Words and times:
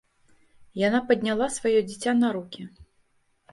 Яна 0.87 1.01
падняла 1.11 1.51
сваё 1.59 1.79
дзіця 1.91 2.17
на 2.25 2.35
рукі. 2.39 2.69